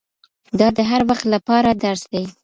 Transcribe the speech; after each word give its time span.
دا 0.59 0.67
د 0.77 0.79
هر 0.89 1.01
وخت 1.09 1.23
له 1.33 1.39
پاره 1.47 1.71
درس 1.83 2.03
دی 2.11 2.23